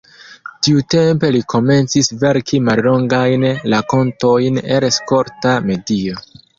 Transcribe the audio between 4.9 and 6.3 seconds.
skolta medio.